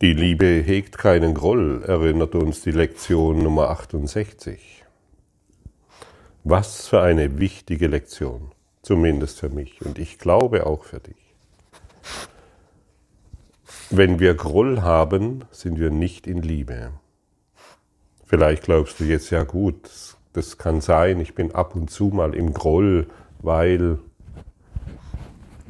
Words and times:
Die 0.00 0.12
Liebe 0.12 0.46
hegt 0.46 0.96
keinen 0.96 1.34
Groll, 1.34 1.82
erinnert 1.84 2.36
uns 2.36 2.60
die 2.60 2.70
Lektion 2.70 3.42
Nummer 3.42 3.70
68. 3.70 4.84
Was 6.44 6.86
für 6.86 7.02
eine 7.02 7.40
wichtige 7.40 7.88
Lektion, 7.88 8.52
zumindest 8.82 9.40
für 9.40 9.48
mich 9.48 9.84
und 9.84 9.98
ich 9.98 10.20
glaube 10.20 10.66
auch 10.66 10.84
für 10.84 11.00
dich. 11.00 11.34
Wenn 13.90 14.20
wir 14.20 14.34
Groll 14.34 14.82
haben, 14.82 15.44
sind 15.50 15.80
wir 15.80 15.90
nicht 15.90 16.28
in 16.28 16.42
Liebe. 16.42 16.92
Vielleicht 18.24 18.62
glaubst 18.62 19.00
du 19.00 19.04
jetzt, 19.04 19.30
ja 19.30 19.42
gut, 19.42 19.90
das 20.32 20.58
kann 20.58 20.80
sein, 20.80 21.18
ich 21.18 21.34
bin 21.34 21.56
ab 21.56 21.74
und 21.74 21.90
zu 21.90 22.04
mal 22.04 22.36
im 22.36 22.54
Groll, 22.54 23.08
weil 23.40 23.98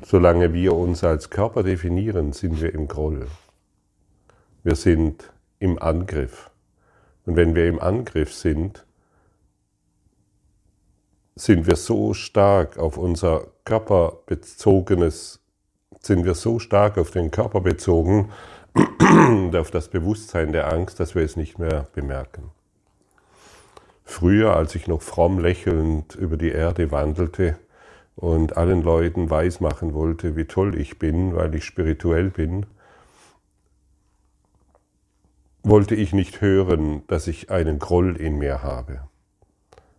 solange 0.05 0.53
wir 0.53 0.75
uns 0.75 1.03
als 1.03 1.31
Körper 1.31 1.63
definieren, 1.63 2.35
sind 2.35 2.61
wir 2.61 2.75
im 2.75 2.89
Groll. 2.89 3.27
Wir 4.64 4.75
sind 4.75 5.32
im 5.59 5.80
Angriff. 5.80 6.50
Und 7.26 7.36
wenn 7.36 7.54
wir 7.54 7.68
im 7.68 7.80
Angriff 7.80 8.32
sind, 8.32 8.85
sind 11.36 11.66
wir 11.66 11.76
so 11.76 12.14
stark 12.14 12.79
auf 12.79 12.99
unser 12.99 13.46
körperbezogenes, 13.64 15.40
sind 16.00 16.25
wir 16.25 16.35
so 16.35 16.58
stark 16.58 16.99
auf 16.99 17.11
den 17.11 17.30
Körper 17.30 17.61
bezogen 17.61 18.30
und 18.75 19.54
auf 19.54 19.71
das 19.71 19.89
Bewusstsein 19.89 20.52
der 20.52 20.72
Angst, 20.72 21.00
dass 21.00 21.14
wir 21.14 21.22
es 21.22 21.36
nicht 21.36 21.58
mehr 21.58 21.86
bemerken. 21.94 22.50
Früher, 24.04 24.57
als 24.57 24.75
ich 24.75 24.88
noch 24.88 25.02
fromm 25.02 25.38
lächelnd 25.38 26.14
über 26.14 26.36
die 26.36 26.50
Erde 26.50 26.90
wandelte 26.90 27.58
und 28.16 28.57
allen 28.57 28.82
Leuten 28.82 29.30
weismachen 29.30 29.94
wollte, 29.94 30.35
wie 30.35 30.46
toll 30.46 30.79
ich 30.80 30.99
bin, 30.99 31.36
weil 31.36 31.54
ich 31.54 31.64
spirituell 31.64 32.30
bin, 32.30 32.66
wollte 35.69 35.95
ich 35.95 36.14
nicht 36.14 36.41
hören, 36.41 37.03
dass 37.08 37.27
ich 37.27 37.50
einen 37.50 37.78
Groll 37.78 38.16
in 38.16 38.38
mir 38.38 38.62
habe. 38.62 39.00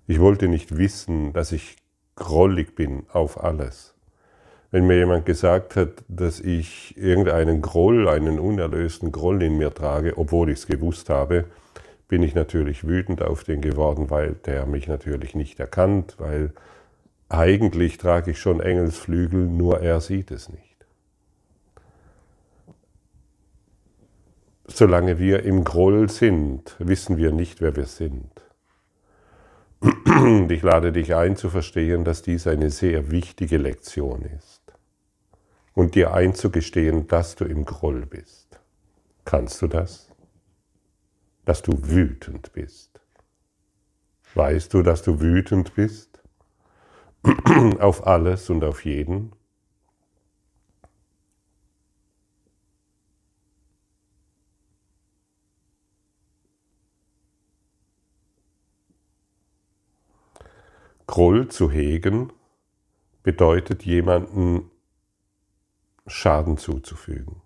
Ich 0.08 0.20
wollte 0.20 0.48
nicht 0.48 0.78
wissen, 0.78 1.32
dass 1.34 1.52
ich 1.52 1.76
grollig 2.16 2.76
bin 2.76 3.04
auf 3.12 3.44
alles. 3.44 3.94
Wenn 4.72 4.88
mir 4.88 4.98
jemand 4.98 5.28
gesagt 5.28 5.76
hat, 5.76 6.04
dass 6.08 6.40
ich 6.40 6.98
irgendeinen 6.98 7.62
Groll, 7.62 8.08
einen 8.08 8.40
unerlösten 8.40 9.12
Groll 9.12 9.44
in 9.44 9.58
mir 9.58 9.74
trage, 9.74 10.18
obwohl 10.18 10.50
ich 10.50 10.60
es 10.60 10.68
gewusst 10.68 11.10
habe, 11.10 11.46
bin 12.08 12.24
ich 12.24 12.34
natürlich 12.34 12.88
wütend 12.88 13.22
auf 13.22 13.44
den 13.44 13.62
geworden, 13.62 14.10
weil 14.10 14.34
der 14.34 14.66
mich 14.66 14.88
natürlich 14.88 15.36
nicht 15.36 15.60
erkannt, 15.60 16.16
weil 16.18 16.52
eigentlich 17.30 18.00
trage 18.00 18.32
ich 18.32 18.40
schon 18.40 18.60
Engelsflügel, 18.60 19.46
nur 19.46 19.82
er 19.82 20.02
sieht 20.02 20.32
es 20.32 20.50
nicht. 20.50 20.69
Solange 24.72 25.18
wir 25.18 25.44
im 25.44 25.64
Groll 25.64 26.10
sind, 26.10 26.76
wissen 26.80 27.18
wir 27.18 27.32
nicht, 27.32 27.60
wer 27.60 27.76
wir 27.76 27.86
sind. 27.86 28.32
Und 29.82 30.52
ich 30.52 30.62
lade 30.62 30.92
dich 30.92 31.16
ein 31.16 31.36
zu 31.36 31.50
verstehen, 31.50 32.04
dass 32.04 32.22
dies 32.22 32.48
eine 32.48 32.70
sehr 32.70 33.12
wichtige 33.12 33.58
Lektion 33.58 34.22
ist. 34.22 34.62
Und 35.74 35.96
dir 35.96 36.14
einzugestehen, 36.14 37.08
dass 37.08 37.36
du 37.36 37.46
im 37.46 37.66
Groll 37.66 38.06
bist. 38.06 38.60
Kannst 39.26 39.62
du 39.62 39.68
das? 39.68 40.10
Dass 41.46 41.62
du 41.62 41.72
wütend 41.90 42.54
bist. 42.54 43.02
Weißt 44.36 44.74
du, 44.74 44.84
dass 44.84 45.02
du 45.02 45.20
wütend 45.20 45.74
bist? 45.76 46.22
auf 47.80 48.06
alles 48.06 48.50
und 48.50 48.64
auf 48.64 48.86
jeden? 48.86 49.34
Groll 61.10 61.48
zu 61.48 61.72
hegen 61.72 62.32
bedeutet 63.24 63.84
jemanden 63.84 64.70
Schaden 66.06 66.60
zuzufügen. 66.60 67.42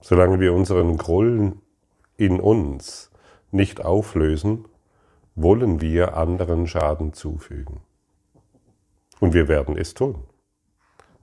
Solange 0.00 0.38
wir 0.38 0.52
unseren 0.54 0.96
Groll 0.96 1.56
in 2.16 2.38
uns 2.38 3.10
nicht 3.50 3.84
auflösen, 3.84 4.68
wollen 5.34 5.80
wir 5.80 6.16
anderen 6.16 6.68
Schaden 6.68 7.14
zufügen. 7.14 7.80
Und 9.18 9.34
wir 9.34 9.48
werden 9.48 9.76
es 9.76 9.92
tun. 9.92 10.22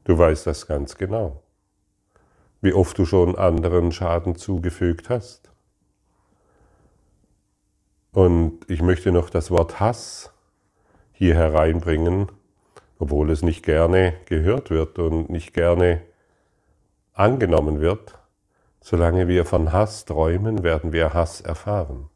Du 0.04 0.18
weißt 0.18 0.46
das 0.46 0.68
ganz 0.68 0.98
genau. 0.98 1.42
Wie 2.60 2.74
oft 2.74 2.98
du 2.98 3.06
schon 3.06 3.38
anderen 3.38 3.94
Schaden 3.94 4.36
zugefügt 4.36 5.10
hast. 5.10 5.55
Und 8.16 8.62
ich 8.70 8.82
möchte 8.82 9.12
noch 9.12 9.30
das 9.30 9.52
Wort 9.52 9.82
Hass 9.82 10.32
hier 11.12 11.36
hereinbringen, 11.36 12.32
obwohl 12.98 13.30
es 13.30 13.42
nicht 13.42 13.62
gerne 13.62 14.14
gehört 14.24 14.70
wird 14.70 15.00
und 15.00 15.30
nicht 15.30 15.54
gerne 15.54 16.02
angenommen 17.12 17.82
wird. 17.82 18.18
Solange 18.80 19.28
wir 19.28 19.44
von 19.44 19.74
Hass 19.74 20.06
träumen, 20.06 20.64
werden 20.64 20.94
wir 20.94 21.14
Hass 21.14 21.42
erfahren. 21.42 22.10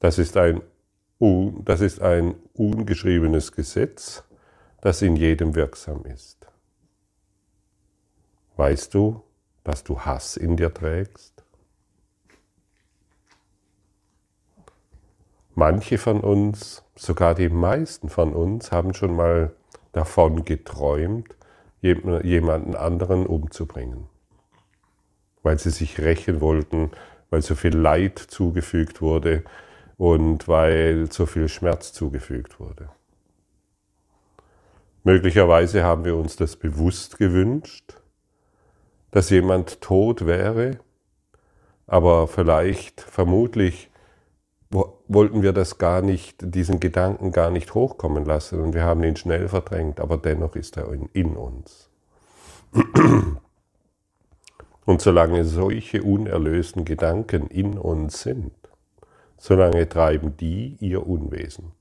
Das 0.00 0.18
ist 0.18 0.36
ein, 0.36 0.60
das 1.20 1.82
ist 1.82 2.02
ein 2.02 2.34
ungeschriebenes 2.54 3.52
Gesetz, 3.52 4.24
das 4.80 5.02
in 5.02 5.14
jedem 5.14 5.54
wirksam 5.54 6.04
ist. 6.04 6.48
Weißt 8.56 8.92
du, 8.92 9.22
dass 9.62 9.84
du 9.84 10.00
Hass 10.00 10.36
in 10.36 10.56
dir 10.56 10.74
trägst? 10.74 11.29
Manche 15.54 15.98
von 15.98 16.20
uns, 16.20 16.84
sogar 16.94 17.34
die 17.34 17.48
meisten 17.48 18.08
von 18.08 18.32
uns, 18.32 18.72
haben 18.72 18.94
schon 18.94 19.14
mal 19.14 19.52
davon 19.92 20.44
geträumt, 20.44 21.34
jemanden 21.82 22.76
anderen 22.76 23.26
umzubringen, 23.26 24.06
weil 25.42 25.58
sie 25.58 25.70
sich 25.70 25.98
rächen 25.98 26.40
wollten, 26.40 26.90
weil 27.30 27.42
so 27.42 27.54
viel 27.54 27.76
Leid 27.76 28.18
zugefügt 28.18 29.00
wurde 29.00 29.44
und 29.96 30.46
weil 30.46 31.10
so 31.10 31.26
viel 31.26 31.48
Schmerz 31.48 31.92
zugefügt 31.92 32.60
wurde. 32.60 32.90
Möglicherweise 35.02 35.82
haben 35.82 36.04
wir 36.04 36.16
uns 36.16 36.36
das 36.36 36.56
bewusst 36.56 37.18
gewünscht, 37.18 37.94
dass 39.10 39.30
jemand 39.30 39.80
tot 39.80 40.26
wäre, 40.26 40.78
aber 41.86 42.28
vielleicht, 42.28 43.00
vermutlich 43.00 43.89
wollten 44.70 45.42
wir 45.42 45.52
das 45.52 45.78
gar 45.78 46.00
nicht, 46.00 46.54
diesen 46.54 46.78
Gedanken 46.78 47.32
gar 47.32 47.50
nicht 47.50 47.74
hochkommen 47.74 48.24
lassen 48.24 48.60
und 48.60 48.72
wir 48.72 48.84
haben 48.84 49.02
ihn 49.02 49.16
schnell 49.16 49.48
verdrängt, 49.48 50.00
aber 50.00 50.16
dennoch 50.16 50.54
ist 50.54 50.76
er 50.76 50.92
in, 50.92 51.08
in 51.12 51.36
uns. 51.36 51.90
Und 54.84 55.02
solange 55.02 55.44
solche 55.44 56.02
unerlösten 56.02 56.84
Gedanken 56.84 57.48
in 57.48 57.78
uns 57.78 58.22
sind, 58.22 58.52
solange 59.36 59.88
treiben 59.88 60.36
die 60.36 60.76
ihr 60.80 61.06
Unwesen. 61.06 61.72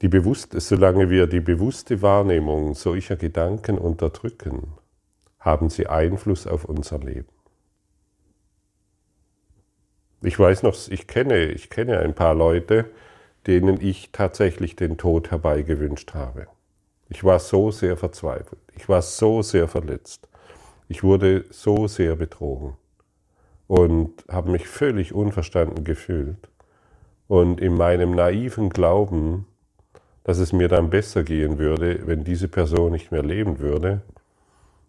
Die 0.00 0.08
bewusste, 0.08 0.60
solange 0.60 1.08
wir 1.08 1.26
die 1.26 1.40
bewusste 1.40 2.02
Wahrnehmung 2.02 2.74
solcher 2.74 3.16
Gedanken 3.16 3.78
unterdrücken, 3.78 4.74
haben 5.40 5.70
sie 5.70 5.86
Einfluss 5.86 6.46
auf 6.46 6.64
unser 6.64 6.98
Leben. 6.98 7.28
Ich 10.24 10.38
weiß 10.38 10.62
noch, 10.62 10.74
ich 10.88 11.06
kenne, 11.06 11.44
ich 11.50 11.68
kenne 11.68 11.98
ein 11.98 12.14
paar 12.14 12.34
Leute, 12.34 12.86
denen 13.46 13.78
ich 13.78 14.08
tatsächlich 14.10 14.74
den 14.74 14.96
Tod 14.96 15.30
herbeigewünscht 15.30 16.14
habe. 16.14 16.46
Ich 17.10 17.24
war 17.24 17.38
so 17.38 17.70
sehr 17.70 17.98
verzweifelt. 17.98 18.62
Ich 18.74 18.88
war 18.88 19.02
so 19.02 19.42
sehr 19.42 19.68
verletzt. 19.68 20.26
Ich 20.88 21.02
wurde 21.02 21.44
so 21.50 21.88
sehr 21.88 22.16
betrogen 22.16 22.72
und 23.66 24.24
habe 24.30 24.50
mich 24.50 24.66
völlig 24.66 25.12
unverstanden 25.12 25.84
gefühlt. 25.84 26.48
Und 27.28 27.60
in 27.60 27.76
meinem 27.76 28.14
naiven 28.14 28.70
Glauben, 28.70 29.46
dass 30.24 30.38
es 30.38 30.54
mir 30.54 30.68
dann 30.68 30.88
besser 30.88 31.22
gehen 31.22 31.58
würde, 31.58 32.06
wenn 32.06 32.24
diese 32.24 32.48
Person 32.48 32.92
nicht 32.92 33.12
mehr 33.12 33.22
leben 33.22 33.58
würde, 33.58 34.00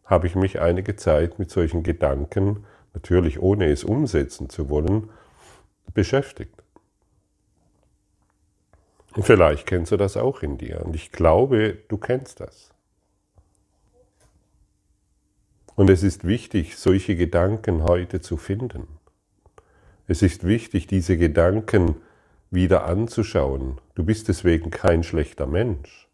habe 0.06 0.28
ich 0.28 0.36
mich 0.36 0.62
einige 0.62 0.96
Zeit 0.96 1.40
mit 1.40 1.52
solchen 1.52 1.84
Gedanken, 1.84 2.64
natürlich 2.94 3.42
ohne 3.42 3.66
es 3.66 3.84
umsetzen 3.84 4.50
zu 4.50 4.70
wollen, 4.70 5.10
beschäftigt. 5.94 6.64
Vielleicht 9.22 9.66
kennst 9.66 9.92
du 9.92 9.98
das 9.98 10.18
auch 10.18 10.42
in 10.42 10.58
dir. 10.58 10.84
Und 10.86 10.96
ich 10.96 11.12
glaube, 11.12 11.78
du 11.88 11.98
kennst 11.98 12.42
das. 12.42 12.72
Und 15.76 15.90
es 15.90 16.04
ist 16.04 16.26
wichtig, 16.26 16.78
solche 16.78 17.16
Gedanken 17.16 17.84
heute 17.84 18.22
zu 18.22 18.38
finden. 18.38 18.88
Es 20.08 20.22
ist 20.22 20.46
wichtig, 20.46 20.88
diese 20.88 21.18
Gedanken 21.18 21.96
wieder 22.52 22.86
anzuschauen. 22.86 23.80
Du 23.96 24.04
bist 24.04 24.28
deswegen 24.28 24.70
kein 24.70 25.04
schlechter 25.04 25.48
Mensch 25.48 26.08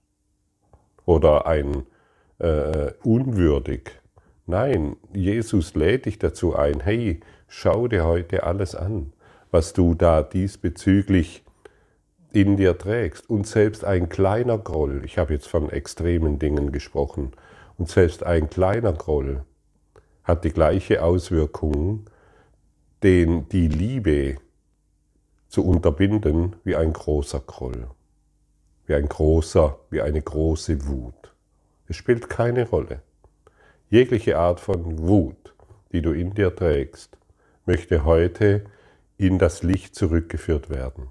oder 1.06 1.46
ein 1.46 1.86
äh, 2.40 2.94
unwürdig. 3.04 3.92
Nein, 4.48 4.96
Jesus 5.14 5.76
lädt 5.76 6.06
dich 6.06 6.20
dazu 6.20 6.56
ein, 6.56 6.80
hey, 6.80 7.20
schau 7.48 7.88
dir 7.88 8.06
heute 8.06 8.44
alles 8.44 8.76
an, 8.76 9.14
was 9.52 9.74
du 9.74 9.94
da 9.94 10.24
diesbezüglich 10.24 11.44
in 12.32 12.58
dir 12.58 12.78
trägst. 12.78 13.30
Und 13.30 13.46
selbst 13.46 13.84
ein 13.84 14.10
kleiner 14.10 14.58
Groll, 14.58 15.04
ich 15.06 15.18
habe 15.18 15.34
jetzt 15.34 15.48
von 15.48 15.70
extremen 15.70 16.40
Dingen 16.40 16.72
gesprochen, 16.72 17.32
und 17.78 17.90
selbst 17.90 18.24
ein 18.24 18.50
kleiner 18.50 18.94
Groll 18.94 19.44
hat 20.24 20.44
die 20.44 20.52
gleiche 20.52 21.04
Auswirkung, 21.04 22.06
den 23.04 23.50
die 23.50 23.68
Liebe 23.68 24.38
zu 25.48 25.66
unterbinden 25.66 26.56
wie 26.64 26.76
ein 26.76 26.94
großer 26.94 27.40
Groll, 27.40 27.88
wie 28.86 28.94
ein 28.94 29.10
großer, 29.10 29.80
wie 29.90 30.02
eine 30.02 30.22
große 30.22 30.88
Wut. 30.88 31.34
Es 31.88 31.96
spielt 31.96 32.30
keine 32.30 32.70
Rolle. 32.70 33.02
Jegliche 33.90 34.38
Art 34.38 34.60
von 34.60 35.00
Wut, 35.00 35.54
die 35.92 36.02
du 36.02 36.12
in 36.12 36.34
dir 36.34 36.56
trägst, 36.56 37.18
möchte 37.66 38.06
heute 38.06 38.64
in 39.22 39.38
das 39.38 39.62
Licht 39.62 39.94
zurückgeführt 39.94 40.72
werden. 40.72 41.10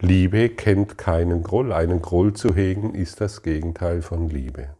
Liebe 0.00 0.48
kennt 0.48 0.96
keinen 0.96 1.42
Groll. 1.42 1.72
Einen 1.72 2.00
Groll 2.00 2.32
zu 2.32 2.54
hegen 2.54 2.94
ist 2.94 3.20
das 3.20 3.42
Gegenteil 3.42 4.00
von 4.00 4.30
Liebe. 4.30 4.74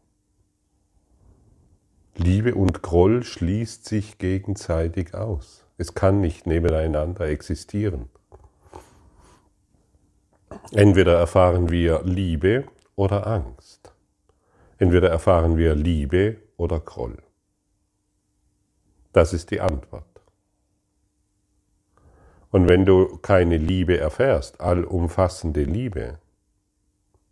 Liebe 2.17 2.55
und 2.55 2.83
Groll 2.83 3.25
schließt 3.25 3.85
sich 3.85 4.17
gegenseitig 4.17 5.15
aus. 5.15 5.67
Es 5.77 5.93
kann 5.95 6.23
nicht 6.23 6.47
nebeneinander 6.47 7.27
existieren. 7.27 8.09
Entweder 10.73 11.19
erfahren 11.19 11.69
wir 11.69 12.03
Liebe 12.05 12.65
oder 12.95 13.27
Angst. 13.27 13.93
Entweder 14.79 15.11
erfahren 15.11 15.59
wir 15.59 15.75
Liebe 15.75 16.39
oder 16.57 16.81
Groll. 16.81 17.19
Das 19.17 19.33
ist 19.33 19.51
die 19.51 19.63
Antwort. 19.63 20.21
Und 22.51 22.69
wenn 22.69 22.85
du 22.85 23.17
keine 23.17 23.57
Liebe 23.57 23.99
erfährst, 23.99 24.61
allumfassende 24.61 25.63
Liebe, 25.63 26.19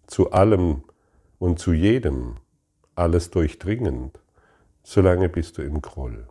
zu 0.07 0.31
allem 0.33 0.85
und 1.39 1.59
zu 1.59 1.75
jedem, 1.75 2.39
alles 2.95 3.31
durchdringend, 3.31 4.19
solange 4.83 5.29
bist 5.29 5.59
du 5.59 5.63
im 5.63 5.83
Groll. 5.83 6.27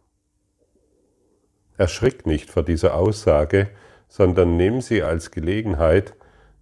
Erschrick 1.77 2.25
nicht 2.25 2.49
vor 2.49 2.63
dieser 2.63 2.95
Aussage, 2.95 3.69
sondern 4.07 4.57
nimm 4.57 4.81
sie 4.81 5.03
als 5.03 5.29
Gelegenheit, 5.29 6.15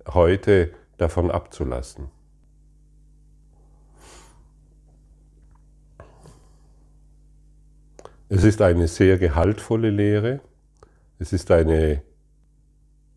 heute 0.05 0.73
davon 0.97 1.31
abzulassen. 1.31 2.11
Es 8.33 8.45
ist 8.45 8.61
eine 8.61 8.87
sehr 8.87 9.17
gehaltvolle 9.17 9.89
Lehre, 9.89 10.39
es 11.19 11.33
ist 11.33 11.51
eine 11.51 12.01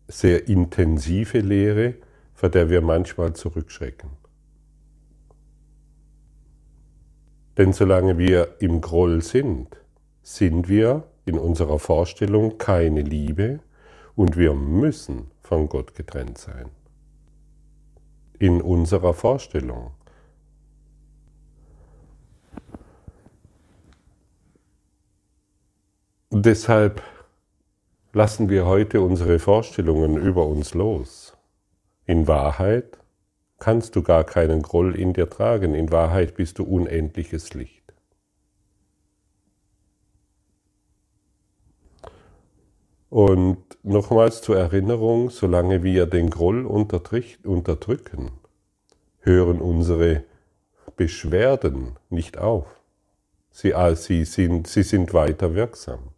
sehr 0.09 0.49
intensive 0.49 1.39
Lehre, 1.39 1.93
vor 2.33 2.49
der 2.49 2.69
wir 2.69 2.81
manchmal 2.81 3.31
zurückschrecken. 3.31 4.09
Denn 7.57 7.71
solange 7.71 8.17
wir 8.17 8.57
im 8.59 8.81
Groll 8.81 9.21
sind, 9.21 9.77
sind 10.21 10.67
wir 10.67 11.07
in 11.23 11.39
unserer 11.39 11.79
Vorstellung 11.79 12.57
keine 12.57 13.01
Liebe 13.01 13.61
und 14.17 14.35
wir 14.35 14.53
müssen 14.53 15.31
von 15.39 15.69
Gott 15.69 15.95
getrennt 15.95 16.39
sein. 16.39 16.71
In 18.37 18.61
unserer 18.61 19.13
Vorstellung. 19.13 19.91
Deshalb 26.37 27.01
lassen 28.11 28.49
wir 28.49 28.65
heute 28.65 28.99
unsere 28.99 29.39
Vorstellungen 29.39 30.17
über 30.17 30.45
uns 30.45 30.73
los. 30.73 31.37
In 32.05 32.27
Wahrheit 32.27 32.99
kannst 33.57 33.95
du 33.95 34.03
gar 34.03 34.25
keinen 34.25 34.61
Groll 34.61 34.97
in 34.97 35.13
dir 35.13 35.29
tragen, 35.29 35.73
in 35.73 35.93
Wahrheit 35.93 36.35
bist 36.35 36.59
du 36.59 36.65
unendliches 36.65 37.53
Licht. 37.53 37.93
Und 43.09 43.63
nochmals 43.83 44.41
zur 44.41 44.57
Erinnerung, 44.57 45.29
solange 45.29 45.83
wir 45.83 46.05
den 46.05 46.29
Groll 46.29 46.65
unterdrücken, 46.65 48.31
hören 49.21 49.61
unsere 49.61 50.25
Beschwerden 50.97 51.95
nicht 52.09 52.37
auf. 52.37 52.65
Sie, 53.51 53.73
sie, 53.95 54.25
sind, 54.25 54.67
sie 54.67 54.83
sind 54.83 55.13
weiter 55.13 55.55
wirksam. 55.55 56.09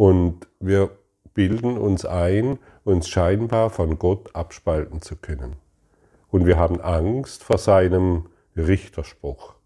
Und 0.00 0.48
wir 0.60 0.92
bilden 1.34 1.76
uns 1.76 2.06
ein, 2.06 2.58
uns 2.84 3.06
scheinbar 3.06 3.68
von 3.68 3.98
Gott 3.98 4.34
abspalten 4.34 5.02
zu 5.02 5.14
können. 5.14 5.56
Und 6.30 6.46
wir 6.46 6.56
haben 6.56 6.80
Angst 6.80 7.44
vor 7.44 7.58
seinem 7.58 8.30
Richterspruch, 8.56 9.56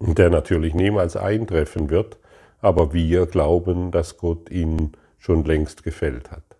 der 0.00 0.30
natürlich 0.30 0.74
niemals 0.74 1.14
eintreffen 1.14 1.88
wird, 1.88 2.18
aber 2.60 2.92
wir 2.92 3.26
glauben, 3.26 3.92
dass 3.92 4.16
Gott 4.16 4.50
ihn 4.50 4.96
schon 5.18 5.44
längst 5.44 5.84
gefällt 5.84 6.32
hat. 6.32 6.56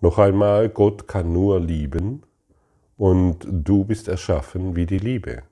Noch 0.00 0.18
einmal, 0.18 0.68
Gott 0.68 1.06
kann 1.06 1.32
nur 1.32 1.60
lieben 1.60 2.24
und 2.96 3.46
du 3.48 3.84
bist 3.84 4.08
erschaffen 4.08 4.74
wie 4.74 4.86
die 4.86 4.98
Liebe. 4.98 5.44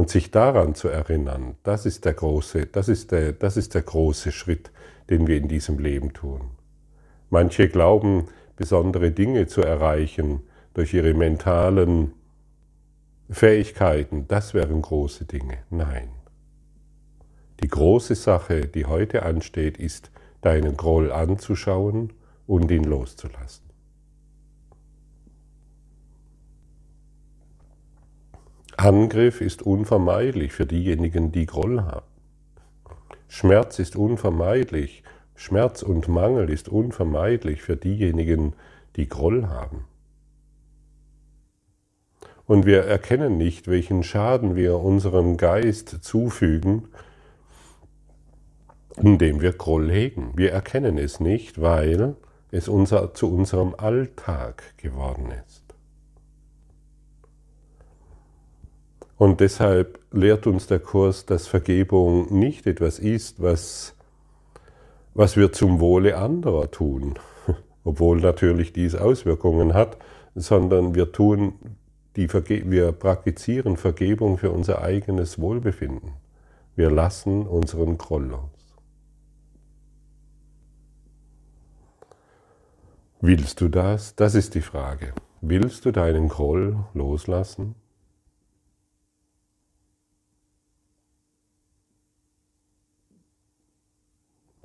Und 0.00 0.08
sich 0.08 0.30
daran 0.30 0.74
zu 0.74 0.88
erinnern, 0.88 1.56
das 1.62 1.84
ist 1.84 2.06
der 2.06 2.14
große, 2.14 2.64
das 2.64 2.88
ist 2.88 3.12
der, 3.12 3.34
das 3.34 3.58
ist 3.58 3.74
der 3.74 3.82
große 3.82 4.32
Schritt, 4.32 4.70
den 5.10 5.26
wir 5.26 5.36
in 5.36 5.46
diesem 5.46 5.78
Leben 5.78 6.14
tun. 6.14 6.40
Manche 7.28 7.68
glauben, 7.68 8.28
besondere 8.56 9.10
Dinge 9.10 9.46
zu 9.46 9.60
erreichen 9.60 10.40
durch 10.72 10.94
ihre 10.94 11.12
mentalen 11.12 12.14
Fähigkeiten, 13.28 14.26
das 14.26 14.54
wären 14.54 14.80
große 14.80 15.26
Dinge. 15.26 15.58
Nein. 15.68 16.08
Die 17.62 17.68
große 17.68 18.14
Sache, 18.14 18.68
die 18.68 18.86
heute 18.86 19.22
ansteht, 19.22 19.76
ist, 19.76 20.10
deinen 20.40 20.78
Groll 20.78 21.12
anzuschauen 21.12 22.14
und 22.46 22.70
ihn 22.70 22.84
loszulassen. 22.84 23.69
Angriff 28.80 29.42
ist 29.42 29.60
unvermeidlich 29.60 30.52
für 30.52 30.64
diejenigen, 30.64 31.32
die 31.32 31.44
Groll 31.44 31.82
haben. 31.82 32.06
Schmerz 33.28 33.78
ist 33.78 33.94
unvermeidlich. 33.94 35.02
Schmerz 35.34 35.82
und 35.82 36.08
Mangel 36.08 36.48
ist 36.48 36.66
unvermeidlich 36.70 37.60
für 37.60 37.76
diejenigen, 37.76 38.54
die 38.96 39.06
Groll 39.06 39.48
haben. 39.48 39.84
Und 42.46 42.64
wir 42.64 42.84
erkennen 42.84 43.36
nicht, 43.36 43.68
welchen 43.68 44.02
Schaden 44.02 44.56
wir 44.56 44.78
unserem 44.78 45.36
Geist 45.36 46.02
zufügen, 46.02 46.88
indem 48.96 49.42
wir 49.42 49.52
Groll 49.52 49.90
hegen. 49.90 50.32
Wir 50.36 50.52
erkennen 50.52 50.96
es 50.96 51.20
nicht, 51.20 51.60
weil 51.60 52.16
es 52.50 52.66
unser, 52.66 53.12
zu 53.12 53.30
unserem 53.30 53.74
Alltag 53.76 54.62
geworden 54.78 55.32
ist. 55.46 55.69
Und 59.20 59.40
deshalb 59.40 59.98
lehrt 60.12 60.46
uns 60.46 60.66
der 60.66 60.78
Kurs, 60.78 61.26
dass 61.26 61.46
Vergebung 61.46 62.32
nicht 62.32 62.66
etwas 62.66 62.98
ist, 62.98 63.42
was, 63.42 63.94
was 65.12 65.36
wir 65.36 65.52
zum 65.52 65.78
Wohle 65.78 66.16
anderer 66.16 66.70
tun, 66.70 67.18
obwohl 67.84 68.20
natürlich 68.20 68.72
dies 68.72 68.94
Auswirkungen 68.94 69.74
hat, 69.74 69.98
sondern 70.34 70.94
wir 70.94 71.12
tun 71.12 71.52
die 72.16 72.28
Verge 72.28 72.70
wir 72.70 72.92
praktizieren 72.92 73.76
Vergebung 73.76 74.38
für 74.38 74.52
unser 74.52 74.80
eigenes 74.80 75.38
Wohlbefinden. 75.38 76.14
Wir 76.74 76.90
lassen 76.90 77.46
unseren 77.46 77.98
Groll 77.98 78.24
los. 78.24 78.78
Willst 83.20 83.60
du 83.60 83.68
das? 83.68 84.16
Das 84.16 84.34
ist 84.34 84.54
die 84.54 84.62
Frage. 84.62 85.12
Willst 85.42 85.84
du 85.84 85.90
deinen 85.90 86.28
Groll 86.28 86.78
loslassen? 86.94 87.74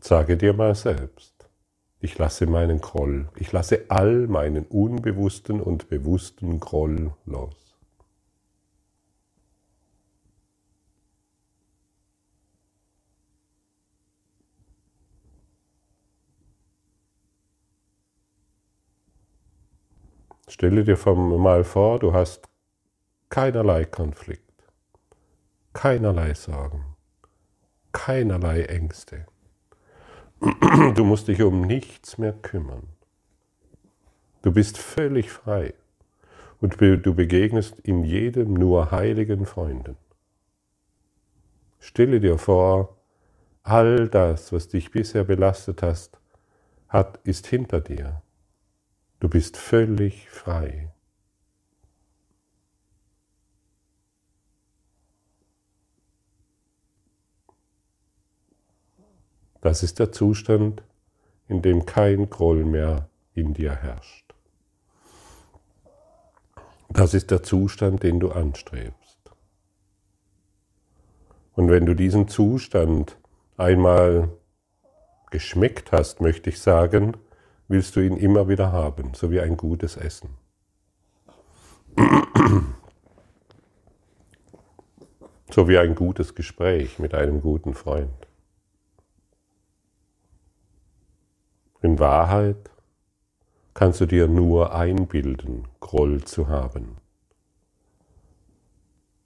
Sage 0.07 0.37
dir 0.37 0.53
mal 0.53 0.75
selbst, 0.75 1.49
ich 1.99 2.15
lasse 2.19 2.45
meinen 2.45 2.79
Groll, 2.79 3.27
ich 3.37 3.51
lasse 3.51 3.85
all 3.87 4.27
meinen 4.27 4.67
unbewussten 4.67 5.59
und 5.59 5.89
bewussten 5.89 6.59
Groll 6.59 7.11
los. 7.25 7.75
Stelle 20.47 20.83
dir 20.83 20.97
mal 21.07 21.63
vor, 21.63 21.97
du 21.97 22.13
hast 22.13 22.47
keinerlei 23.29 23.85
Konflikt, 23.85 24.67
keinerlei 25.73 26.35
Sorgen, 26.35 26.95
keinerlei 27.91 28.65
Ängste. 28.65 29.25
Du 30.39 31.03
musst 31.03 31.27
dich 31.27 31.41
um 31.41 31.61
nichts 31.61 32.17
mehr 32.17 32.33
kümmern. 32.33 32.83
Du 34.41 34.51
bist 34.51 34.77
völlig 34.77 35.31
frei 35.31 35.73
und 36.61 36.79
du 36.79 37.13
begegnest 37.13 37.79
in 37.79 38.03
jedem 38.03 38.53
nur 38.53 38.91
heiligen 38.91 39.45
Freunden. 39.45 39.97
Stelle 41.79 42.19
dir 42.19 42.37
vor, 42.37 42.97
all 43.63 44.07
das, 44.07 44.51
was 44.51 44.67
dich 44.67 44.91
bisher 44.91 45.23
belastet 45.23 45.81
hast, 45.81 46.19
hat, 46.87 47.19
ist 47.23 47.47
hinter 47.47 47.81
dir. 47.81 48.21
Du 49.19 49.29
bist 49.29 49.57
völlig 49.57 50.29
frei. 50.29 50.91
Das 59.65 59.81
ist 59.81 59.97
der 59.97 60.11
Zustand, 60.11 60.83
in 61.47 61.63
dem 61.63 61.87
kein 61.87 62.29
Groll 62.29 62.65
mehr 62.65 63.09
in 63.33 63.55
dir 63.55 63.73
herrscht. 63.73 64.35
Das 66.89 67.15
ist 67.15 67.31
der 67.31 67.41
Zustand, 67.41 68.03
den 68.03 68.19
du 68.19 68.29
anstrebst. 68.29 69.17
Und 71.53 71.71
wenn 71.71 71.87
du 71.87 71.95
diesen 71.95 72.27
Zustand 72.27 73.17
einmal 73.57 74.29
geschmeckt 75.31 75.91
hast, 75.91 76.21
möchte 76.21 76.51
ich 76.51 76.61
sagen, 76.61 77.17
willst 77.67 77.95
du 77.95 78.01
ihn 78.01 78.17
immer 78.17 78.47
wieder 78.47 78.71
haben, 78.71 79.15
so 79.15 79.31
wie 79.31 79.41
ein 79.41 79.57
gutes 79.57 79.97
Essen. 79.97 80.29
So 85.49 85.67
wie 85.67 85.79
ein 85.79 85.95
gutes 85.95 86.35
Gespräch 86.35 86.99
mit 86.99 87.15
einem 87.15 87.41
guten 87.41 87.73
Freund. 87.73 88.27
In 91.85 91.99
Wahrheit 91.99 92.71
kannst 93.75 94.01
du 94.01 94.07
dir 94.07 94.27
nur 94.27 94.73
einbilden, 94.73 95.67
Groll 95.81 96.23
zu 96.23 96.47
haben. 96.47 96.97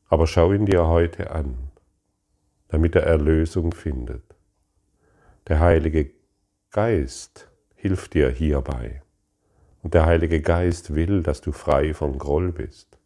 Aber 0.10 0.28
schau 0.28 0.52
ihn 0.52 0.66
dir 0.66 0.86
heute 0.86 1.32
an, 1.32 1.56
damit 2.68 2.98
er 2.98 3.04
Erlösung 3.04 3.72
findet. 3.72 4.36
Der 5.48 5.62
Heilige 5.62 6.12
Geist 6.72 7.50
hilft 7.76 8.14
dir 8.14 8.30
hierbei. 8.30 9.04
Und 9.82 9.94
der 9.94 10.06
Heilige 10.06 10.42
Geist 10.42 10.94
will, 10.94 11.24
dass 11.24 11.40
du 11.40 11.54
frei 11.54 11.94
von 11.94 12.18
Groll 12.18 12.52
bist. 12.52 13.00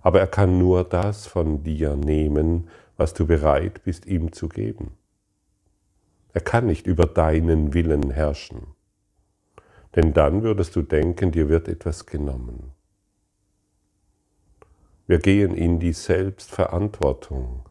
Aber 0.00 0.18
er 0.18 0.26
kann 0.26 0.58
nur 0.58 0.82
das 0.82 1.28
von 1.28 1.62
dir 1.62 1.94
nehmen, 1.94 2.68
was 2.96 3.14
du 3.14 3.24
bereit 3.24 3.84
bist, 3.84 4.06
ihm 4.06 4.32
zu 4.32 4.48
geben. 4.48 4.96
Er 6.32 6.40
kann 6.40 6.66
nicht 6.66 6.88
über 6.88 7.06
deinen 7.06 7.72
Willen 7.72 8.10
herrschen. 8.10 8.74
Denn 9.96 10.12
dann 10.12 10.42
würdest 10.42 10.76
du 10.76 10.82
denken, 10.82 11.32
dir 11.32 11.48
wird 11.48 11.68
etwas 11.68 12.06
genommen. 12.06 12.72
Wir 15.06 15.18
gehen 15.18 15.54
in 15.54 15.80
die 15.80 15.92
Selbstverantwortung. 15.92 17.64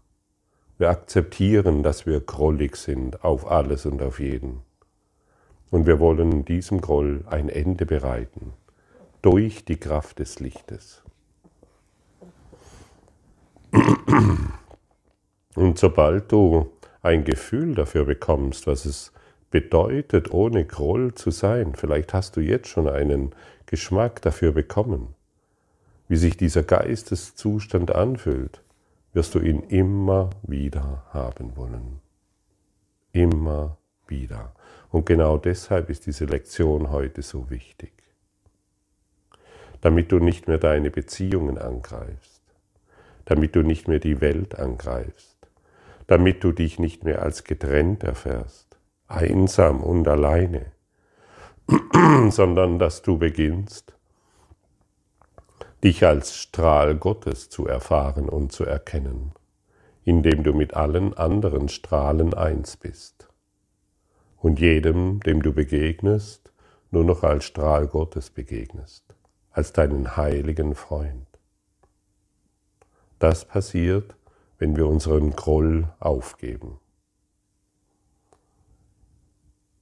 Wir 0.77 0.89
akzeptieren, 0.89 1.83
dass 1.83 2.05
wir 2.05 2.19
grollig 2.19 2.75
sind 2.75 3.23
auf 3.23 3.49
alles 3.49 3.85
und 3.85 4.01
auf 4.01 4.19
jeden. 4.19 4.61
Und 5.71 5.85
wir 5.85 5.99
wollen 5.99 6.43
diesem 6.45 6.81
Groll 6.81 7.23
ein 7.29 7.47
Ende 7.47 7.85
bereiten 7.85 8.53
durch 9.21 9.63
die 9.65 9.77
Kraft 9.77 10.19
des 10.19 10.39
Lichtes. 10.39 11.03
Und 15.55 15.77
sobald 15.77 16.31
du 16.31 16.71
ein 17.01 17.23
Gefühl 17.23 17.75
dafür 17.75 18.05
bekommst, 18.05 18.67
was 18.67 18.85
es 18.85 19.13
bedeutet, 19.51 20.32
ohne 20.32 20.65
Groll 20.65 21.13
zu 21.13 21.32
sein, 21.32 21.74
vielleicht 21.75 22.13
hast 22.13 22.38
du 22.38 22.41
jetzt 22.41 22.68
schon 22.68 22.88
einen 22.88 23.34
Geschmack 23.65 24.22
dafür 24.22 24.51
bekommen, 24.51 25.15
wie 26.08 26.18
sich 26.18 26.38
dieser 26.38 26.63
Geisteszustand 26.63 27.94
anfühlt, 27.94 28.62
wirst 29.13 29.36
du 29.36 29.39
ihn 29.39 29.62
immer 29.62 30.29
wieder 30.44 31.06
haben 31.13 31.56
wollen. 31.56 32.00
Immer 33.12 33.77
wieder. 34.08 34.53
Und 34.91 35.06
genau 35.06 35.38
deshalb 35.38 35.89
ist 35.89 36.06
diese 36.06 36.25
Lektion 36.25 36.89
heute 36.89 37.22
so 37.22 37.50
wichtig. 37.50 37.94
Damit 39.82 40.12
du 40.12 40.20
nicht 40.20 40.48
mehr 40.48 40.58
deine 40.58 40.91
Beziehungen 40.91 41.58
angreifst, 41.58 42.41
damit 43.25 43.56
du 43.56 43.62
nicht 43.62 43.88
mehr 43.88 44.00
die 44.00 44.20
Welt 44.20 44.58
angreifst, 44.58 45.38
damit 46.08 46.44
du 46.44 46.51
dich 46.51 46.79
nicht 46.79 47.03
mehr 47.03 47.22
als 47.22 47.44
getrennt 47.44 48.03
erfährst, 48.03 48.68
einsam 49.09 49.81
und 49.81 50.07
alleine, 50.07 50.71
sondern 52.29 52.79
dass 52.79 53.01
du 53.01 53.17
beginnst, 53.17 53.93
dich 55.83 56.05
als 56.05 56.35
Strahl 56.35 56.95
Gottes 56.95 57.49
zu 57.49 57.67
erfahren 57.67 58.29
und 58.29 58.51
zu 58.51 58.65
erkennen, 58.65 59.31
indem 60.03 60.43
du 60.43 60.53
mit 60.53 60.73
allen 60.73 61.13
anderen 61.15 61.69
Strahlen 61.69 62.33
eins 62.33 62.77
bist 62.77 63.29
und 64.37 64.59
jedem, 64.59 65.19
dem 65.21 65.41
du 65.41 65.53
begegnest, 65.53 66.51
nur 66.91 67.03
noch 67.03 67.23
als 67.23 67.45
Strahl 67.45 67.87
Gottes 67.87 68.29
begegnest, 68.29 69.03
als 69.51 69.73
deinen 69.73 70.17
heiligen 70.17 70.75
Freund. 70.75 71.27
Das 73.19 73.45
passiert, 73.45 74.15
wenn 74.57 74.75
wir 74.75 74.87
unseren 74.87 75.35
Groll 75.35 75.89
aufgeben. 75.99 76.79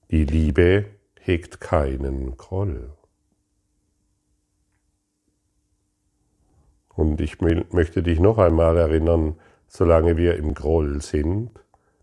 Die 0.10 0.24
Liebe 0.24 0.86
hegt 1.20 1.60
keinen 1.60 2.38
Groll. 2.38 2.92
Und 6.90 7.22
ich 7.22 7.40
möchte 7.42 8.02
dich 8.02 8.20
noch 8.20 8.38
einmal 8.38 8.78
erinnern, 8.78 9.40
solange 9.68 10.18
wir 10.18 10.38
im 10.38 10.54
Groll 10.54 11.02
sind, 11.02 11.52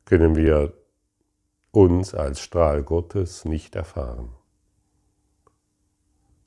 können 0.04 0.36
wir 0.36 0.74
uns 1.72 2.14
als 2.14 2.40
Strahl 2.40 2.82
Gottes 2.82 3.44
nicht 3.44 3.74
erfahren, 3.74 4.28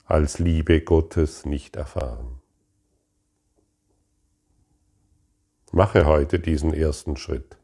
als 0.06 0.38
Liebe 0.38 0.80
Gottes 0.80 1.44
nicht 1.44 1.76
erfahren. 1.76 2.40
Mache 5.72 6.06
heute 6.06 6.38
diesen 6.38 6.72
ersten 6.72 7.16
Schritt. 7.18 7.58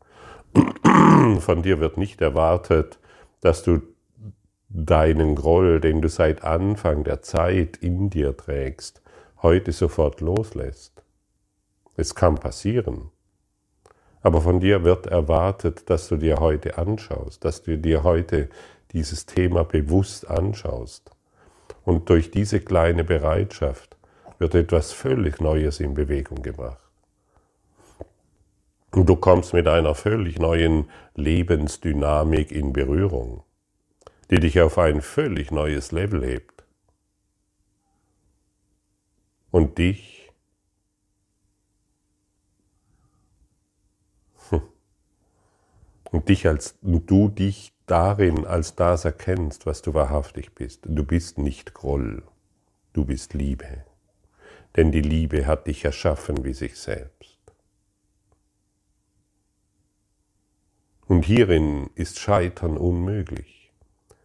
Von 1.38 1.62
dir 1.62 1.80
wird 1.80 1.96
nicht 1.96 2.20
erwartet, 2.20 2.98
dass 3.44 3.62
du 3.62 3.82
deinen 4.70 5.34
Groll, 5.34 5.78
den 5.78 6.00
du 6.00 6.08
seit 6.08 6.42
Anfang 6.42 7.04
der 7.04 7.20
Zeit 7.20 7.76
in 7.76 8.08
dir 8.08 8.36
trägst, 8.36 9.02
heute 9.42 9.72
sofort 9.72 10.22
loslässt. 10.22 11.02
Es 11.94 12.14
kann 12.14 12.36
passieren. 12.36 13.10
Aber 14.22 14.40
von 14.40 14.60
dir 14.60 14.82
wird 14.82 15.06
erwartet, 15.06 15.90
dass 15.90 16.08
du 16.08 16.16
dir 16.16 16.38
heute 16.38 16.78
anschaust, 16.78 17.44
dass 17.44 17.62
du 17.62 17.76
dir 17.76 18.02
heute 18.02 18.48
dieses 18.92 19.26
Thema 19.26 19.62
bewusst 19.62 20.28
anschaust. 20.30 21.10
Und 21.84 22.08
durch 22.08 22.30
diese 22.30 22.60
kleine 22.60 23.04
Bereitschaft 23.04 23.98
wird 24.38 24.54
etwas 24.54 24.92
völlig 24.92 25.38
Neues 25.42 25.80
in 25.80 25.92
Bewegung 25.92 26.40
gebracht. 26.40 26.83
Und 28.94 29.06
du 29.08 29.16
kommst 29.16 29.52
mit 29.52 29.66
einer 29.66 29.96
völlig 29.96 30.38
neuen 30.38 30.88
Lebensdynamik 31.16 32.52
in 32.52 32.72
Berührung, 32.72 33.42
die 34.30 34.38
dich 34.38 34.60
auf 34.60 34.78
ein 34.78 35.02
völlig 35.02 35.50
neues 35.50 35.90
Level 35.90 36.24
hebt. 36.24 36.64
Und 39.50 39.78
dich 39.78 40.32
und 46.12 46.28
dich 46.28 46.46
als 46.46 46.76
und 46.80 47.10
du 47.10 47.28
dich 47.28 47.72
darin 47.86 48.46
als 48.46 48.76
das 48.76 49.04
erkennst, 49.04 49.66
was 49.66 49.82
du 49.82 49.94
wahrhaftig 49.94 50.54
bist. 50.54 50.82
Du 50.84 51.04
bist 51.04 51.38
nicht 51.38 51.74
Groll, 51.74 52.22
du 52.92 53.04
bist 53.04 53.34
Liebe. 53.34 53.84
Denn 54.76 54.92
die 54.92 55.02
Liebe 55.02 55.46
hat 55.46 55.66
dich 55.66 55.84
erschaffen 55.84 56.44
wie 56.44 56.54
sich 56.54 56.76
selbst. 56.76 57.13
Und 61.06 61.24
hierin 61.24 61.90
ist 61.94 62.18
Scheitern 62.18 62.76
unmöglich. 62.76 63.72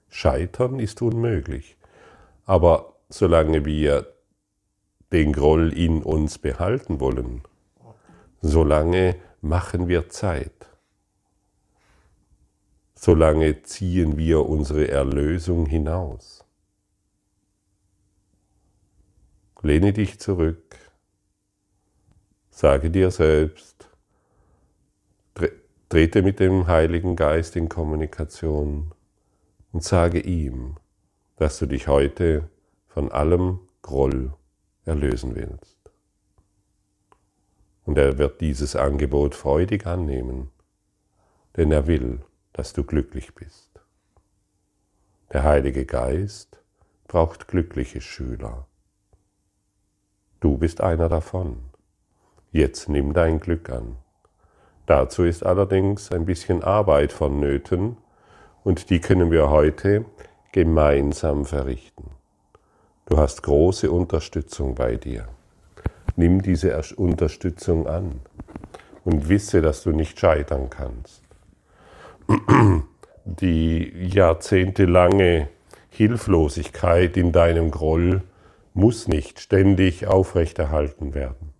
Scheitern 0.09 0.79
ist 0.79 1.01
unmöglich. 1.01 1.77
Aber 2.45 2.95
solange 3.09 3.65
wir 3.65 4.13
den 5.11 5.33
Groll 5.33 5.73
in 5.73 6.03
uns 6.03 6.37
behalten 6.37 6.99
wollen, 6.99 7.41
solange 8.41 9.15
machen 9.41 9.87
wir 9.87 10.09
Zeit 10.09 10.69
solange 13.01 13.63
ziehen 13.63 14.17
wir 14.17 14.45
unsere 14.45 14.89
Erlösung 14.89 15.65
hinaus. 15.65 16.43
Lehne 19.61 19.93
dich 19.93 20.19
zurück. 20.19 20.75
Sage 22.49 22.91
dir 22.91 23.09
selbst, 23.09 23.88
trete 25.89 26.21
mit 26.21 26.39
dem 26.39 26.67
Heiligen 26.67 27.15
Geist 27.15 27.55
in 27.55 27.67
Kommunikation 27.67 28.93
und 29.71 29.83
sage 29.83 30.19
ihm, 30.19 30.77
dass 31.37 31.57
du 31.57 31.65
dich 31.65 31.87
heute 31.87 32.47
von 32.87 33.11
allem 33.11 33.59
Groll 33.81 34.33
erlösen 34.85 35.35
willst. 35.35 35.77
Und 37.85 37.97
er 37.97 38.19
wird 38.19 38.39
dieses 38.39 38.75
Angebot 38.75 39.33
freudig 39.33 39.87
annehmen, 39.87 40.51
denn 41.57 41.71
er 41.71 41.87
will, 41.87 42.19
dass 42.53 42.73
du 42.73 42.83
glücklich 42.83 43.33
bist. 43.33 43.71
Der 45.33 45.43
Heilige 45.43 45.87
Geist 45.87 46.61
braucht 47.07 47.47
glückliche 47.47 48.01
Schüler. 48.01 48.67
Du 50.39 50.59
bist 50.59 50.81
einer 50.81 51.09
davon. 51.09 51.71
Jetzt 52.51 52.89
nimm 52.89 53.13
dein 53.13 53.39
Glück 53.39 53.69
an. 53.71 53.97
Dazu 54.89 55.23
ist 55.23 55.45
allerdings 55.45 56.11
ein 56.11 56.25
bisschen 56.25 56.63
Arbeit 56.63 57.13
vonnöten 57.13 57.97
und 58.63 58.89
die 58.89 58.99
können 58.99 59.29
wir 59.29 59.51
heute 59.51 60.03
gemeinsam 60.51 61.45
verrichten. 61.45 62.09
Du 63.05 63.19
hast 63.19 63.43
große 63.43 63.91
Unterstützung 63.91 64.73
bei 64.73 64.95
dir. 64.95 65.27
Nimm 66.15 66.41
diese 66.41 66.75
Unterstützung 66.95 67.85
an 67.85 68.19
und 69.05 69.29
wisse, 69.29 69.61
dass 69.61 69.83
du 69.83 69.91
nicht 69.91 70.19
scheitern 70.19 70.71
kannst. 70.71 71.21
Die 73.25 73.93
jahrzehntelange 74.07 75.49
Hilflosigkeit 75.91 77.15
in 77.15 77.31
deinem 77.31 77.69
Groll 77.69 78.23
muss 78.73 79.07
nicht 79.07 79.39
ständig 79.39 80.07
aufrechterhalten 80.07 81.13
werden. 81.13 81.53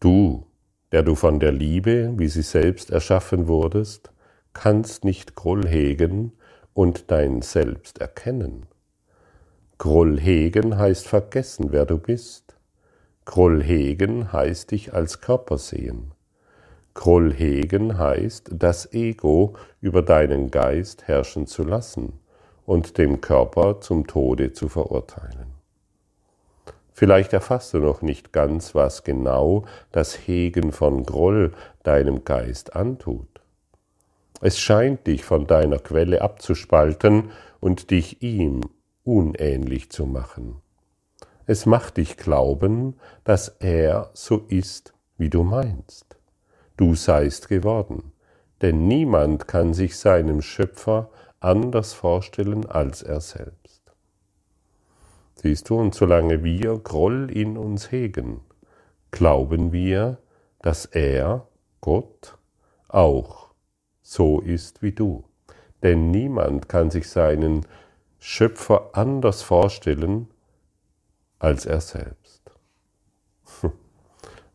Du, 0.00 0.46
der 0.92 1.02
du 1.02 1.14
von 1.14 1.38
der 1.40 1.52
Liebe, 1.52 2.12
wie 2.16 2.28
sie 2.28 2.42
selbst 2.42 2.90
erschaffen 2.90 3.46
wurdest, 3.48 4.10
kannst 4.52 5.04
nicht 5.04 5.34
Groll 5.34 5.66
hegen 5.66 6.32
und 6.74 7.10
dein 7.10 7.42
Selbst 7.42 8.00
erkennen. 8.00 8.66
Groll 9.78 10.18
hegen 10.18 10.76
heißt 10.76 11.06
vergessen, 11.06 11.68
wer 11.70 11.86
du 11.86 11.98
bist. 11.98 12.56
Groll 13.24 13.62
hegen 13.62 14.32
heißt 14.32 14.72
dich 14.72 14.92
als 14.92 15.20
Körper 15.20 15.58
sehen. 15.58 16.12
Groll 16.94 17.32
hegen 17.32 17.96
heißt, 17.96 18.50
das 18.52 18.92
Ego 18.92 19.54
über 19.80 20.02
deinen 20.02 20.50
Geist 20.50 21.06
herrschen 21.06 21.46
zu 21.46 21.62
lassen 21.62 22.14
und 22.66 22.98
dem 22.98 23.20
Körper 23.20 23.80
zum 23.80 24.06
Tode 24.06 24.52
zu 24.52 24.68
verurteilen. 24.68 25.49
Vielleicht 27.00 27.32
erfasst 27.32 27.72
du 27.72 27.78
noch 27.78 28.02
nicht 28.02 28.30
ganz, 28.30 28.74
was 28.74 29.04
genau 29.04 29.64
das 29.90 30.14
Hegen 30.26 30.70
von 30.70 31.04
Groll 31.04 31.52
deinem 31.82 32.24
Geist 32.24 32.76
antut. 32.76 33.40
Es 34.42 34.58
scheint 34.58 35.06
dich 35.06 35.24
von 35.24 35.46
deiner 35.46 35.78
Quelle 35.78 36.20
abzuspalten 36.20 37.30
und 37.58 37.90
dich 37.90 38.22
ihm 38.22 38.60
unähnlich 39.02 39.90
zu 39.90 40.04
machen. 40.04 40.60
Es 41.46 41.64
macht 41.64 41.96
dich 41.96 42.18
glauben, 42.18 43.00
dass 43.24 43.48
er 43.48 44.10
so 44.12 44.44
ist, 44.48 44.92
wie 45.16 45.30
du 45.30 45.42
meinst. 45.42 46.18
Du 46.76 46.94
seist 46.94 47.48
geworden, 47.48 48.12
denn 48.60 48.88
niemand 48.88 49.48
kann 49.48 49.72
sich 49.72 49.96
seinem 49.96 50.42
Schöpfer 50.42 51.08
anders 51.40 51.94
vorstellen 51.94 52.66
als 52.66 53.00
er 53.00 53.22
selbst. 53.22 53.59
Siehst 55.42 55.70
du, 55.70 55.76
und 55.80 55.94
solange 55.94 56.44
wir 56.44 56.76
Groll 56.76 57.30
in 57.30 57.56
uns 57.56 57.90
hegen, 57.90 58.42
glauben 59.10 59.72
wir, 59.72 60.18
dass 60.60 60.84
er, 60.84 61.46
Gott, 61.80 62.36
auch 62.88 63.48
so 64.02 64.40
ist 64.40 64.82
wie 64.82 64.92
du. 64.92 65.24
Denn 65.82 66.10
niemand 66.10 66.68
kann 66.68 66.90
sich 66.90 67.08
seinen 67.08 67.64
Schöpfer 68.18 68.90
anders 68.92 69.40
vorstellen 69.40 70.28
als 71.38 71.64
er 71.64 71.80
selbst. 71.80 72.42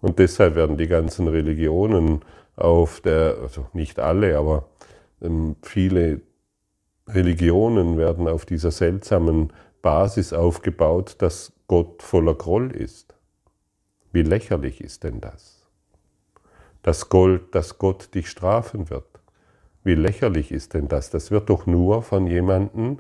Und 0.02 0.19
deshalb 0.19 0.54
werden 0.54 0.78
die 0.78 0.88
ganzen 0.88 1.28
Religionen 1.28 2.24
auf 2.58 3.02
der, 3.02 3.38
also 3.41 3.65
nicht 3.74 3.98
alle, 3.98 4.38
aber 4.38 4.69
ähm, 5.19 5.56
viele 5.63 6.21
Religionen 7.08 7.98
werden 7.98 8.28
auf 8.28 8.45
dieser 8.45 8.69
seltsamen 8.69 9.52
Basis 9.86 10.34
aufgebaut, 10.34 11.17
dass 11.19 11.54
Gott 11.67 12.02
voller 12.02 12.34
Groll 12.34 12.71
ist. 12.71 13.13
Wie 14.12 14.24
lächerlich 14.24 14.82
ist 14.82 15.04
denn 15.04 15.21
das? 15.21 15.62
Dass, 16.82 17.10
Gold, 17.10 17.54
dass 17.54 17.78
Gott 17.78 18.15
dich 18.15 18.28
strafen 18.28 18.89
wird. 18.89 19.06
Wie 19.84 19.93
lächerlich 19.93 20.52
ist 20.52 20.74
denn 20.74 20.88
das? 20.88 21.12
Das 21.12 21.30
wird 21.30 21.52
doch 21.52 21.67
nur 21.67 22.02
von 22.02 22.26
jemandem 22.26 22.98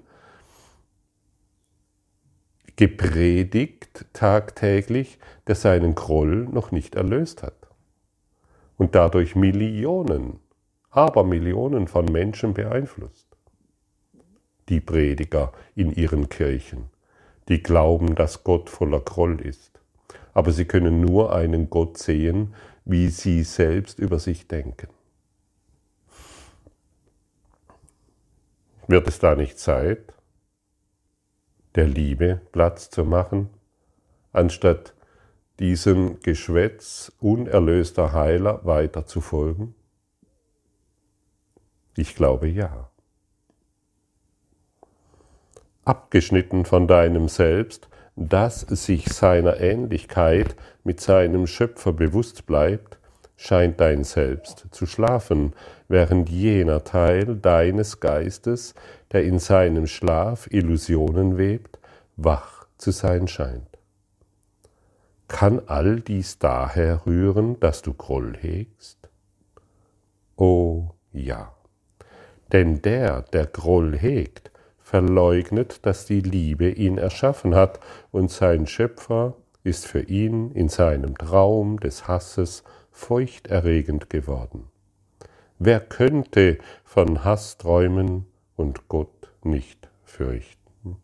gepredigt 2.75 4.05
tagtäglich, 4.13 5.17
der 5.47 5.55
seinen 5.55 5.95
Groll 5.95 6.45
noch 6.45 6.69
nicht 6.69 6.93
erlöst 6.93 7.41
hat. 7.41 7.67
Und 8.77 8.93
dadurch 8.93 9.35
Millionen, 9.35 10.39
aber 10.91 11.23
Millionen 11.23 11.87
von 11.87 12.05
Menschen 12.05 12.53
beeinflusst. 12.53 13.24
Die 14.69 14.79
Prediger 14.79 15.53
in 15.75 15.91
ihren 15.93 16.29
Kirchen, 16.29 16.89
die 17.49 17.61
glauben, 17.61 18.15
dass 18.15 18.43
Gott 18.43 18.69
voller 18.69 18.99
Groll 18.99 19.39
ist. 19.41 19.79
Aber 20.33 20.51
sie 20.51 20.65
können 20.65 21.01
nur 21.01 21.33
einen 21.33 21.69
Gott 21.69 21.97
sehen, 21.97 22.55
wie 22.83 23.09
sie 23.09 23.43
selbst 23.43 23.99
über 23.99 24.19
sich 24.19 24.47
denken. 24.47 24.89
Wird 28.87 29.07
es 29.07 29.19
da 29.19 29.35
nicht 29.35 29.57
Zeit, 29.57 30.13
der 31.73 31.87
Liebe 31.87 32.41
Platz 32.51 32.89
zu 32.89 33.03
machen, 33.03 33.49
anstatt 34.31 34.93
diesem 35.59 36.19
Geschwätz 36.19 37.11
unerlöster 37.19 38.13
Heiler 38.13 38.65
weiter 38.65 39.05
zu 39.05 39.21
folgen? 39.21 39.73
Ich 41.97 42.15
glaube 42.15 42.47
ja. 42.47 42.91
Abgeschnitten 45.85 46.65
von 46.65 46.87
deinem 46.87 47.27
Selbst, 47.27 47.87
das 48.15 48.61
sich 48.61 49.05
seiner 49.13 49.59
Ähnlichkeit 49.59 50.55
mit 50.83 50.99
seinem 50.99 51.45
Schöpfer 51.45 51.93
bewusst 51.93 52.47
bleibt, 52.47 52.97
scheint 53.37 53.79
dein 53.79 54.03
Selbst 54.03 54.65
zu 54.71 54.87
schlafen, 54.87 55.53
während 55.87 56.29
jener 56.29 56.83
Teil 56.83 57.35
deines 57.35 57.99
Geistes, 57.99 58.73
der 59.11 59.25
in 59.25 59.37
seinem 59.37 59.85
Schlaf 59.85 60.47
Illusionen 60.49 61.37
webt, 61.37 61.77
wach 62.15 62.65
zu 62.77 62.91
sein 62.91 63.27
scheint. 63.27 63.67
Kann 65.27 65.61
all 65.67 65.99
dies 66.01 66.39
daher 66.39 67.05
rühren, 67.05 67.59
dass 67.59 67.81
du 67.81 67.93
Groll 67.93 68.35
hegst? 68.39 69.09
Oh 70.35 70.89
ja, 71.13 71.53
denn 72.51 72.81
der, 72.81 73.21
der 73.21 73.45
Groll 73.47 73.97
hegt, 73.97 74.51
verleugnet, 74.85 75.83
dass 75.87 76.05
die 76.05 76.21
Liebe 76.21 76.69
ihn 76.69 76.99
erschaffen 76.99 77.55
hat 77.55 77.79
und 78.11 78.29
sein 78.29 78.67
Schöpfer 78.67 79.35
ist 79.63 79.87
für 79.87 80.01
ihn 80.01 80.51
in 80.51 80.69
seinem 80.69 81.17
Traum 81.17 81.79
des 81.79 82.07
Hasses 82.07 82.63
feuchterregend 82.91 84.11
geworden. 84.11 84.65
Wer 85.57 85.79
könnte 85.79 86.59
von 86.83 87.23
Hass 87.23 87.57
träumen 87.57 88.27
und 88.55 88.87
Gott 88.87 89.31
nicht 89.43 89.89
fürchten? 90.03 90.97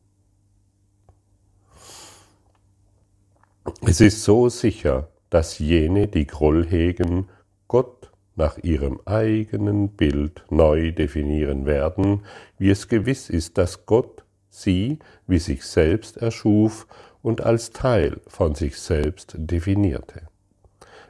Es 3.82 4.00
ist 4.00 4.24
so 4.24 4.48
sicher, 4.50 5.10
dass 5.32 5.58
jene, 5.58 6.08
die 6.08 6.28
Groll 6.28 6.68
hegen, 6.68 7.30
Gott 7.68 8.11
nach 8.42 8.58
ihrem 8.64 9.00
eigenen 9.06 9.90
Bild 9.90 10.44
neu 10.50 10.92
definieren 10.92 11.68
werden, 11.68 12.22
wie 12.58 12.72
es 12.72 12.88
gewiss 12.88 13.30
ist, 13.30 13.60
dass 13.60 13.86
Gott 13.86 14.24
sie 14.50 14.98
wie 15.28 15.38
sich 15.38 15.64
selbst 15.64 16.18
erschuf 16.18 16.88
und 17.22 17.42
als 17.42 17.70
Teil 17.70 18.20
von 18.26 18.56
sich 18.56 18.78
selbst 18.78 19.36
definierte. 19.38 20.24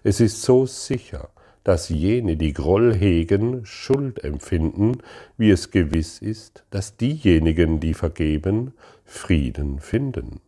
Es 0.03 0.19
ist 0.19 0.41
so 0.41 0.65
sicher, 0.65 1.29
dass 1.63 1.87
jene, 1.87 2.35
die 2.35 2.51
Groll 2.51 2.93
hegen, 2.93 3.65
Schuld 3.65 4.21
empfinden, 4.25 4.97
wie 5.37 5.51
es 5.51 5.71
gewiss 5.71 6.19
ist, 6.19 6.65
dass 6.69 6.97
diejenigen, 6.97 7.79
die 7.79 7.93
vergeben, 7.93 8.73
Frieden 9.05 9.79
finden. 9.79 10.41